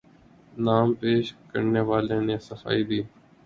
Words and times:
نام 0.65 0.87
پیش 0.99 1.25
کرنے 1.51 1.81
والے 1.89 2.17
نے 2.27 2.35
صفائی 2.47 2.83
دی 2.89 3.01